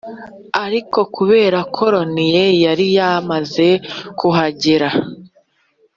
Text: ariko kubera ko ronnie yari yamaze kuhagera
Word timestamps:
ariko 0.63 0.99
kubera 1.15 1.59
ko 1.73 1.83
ronnie 1.93 2.47
yari 2.65 2.85
yamaze 2.97 3.67
kuhagera 4.19 4.89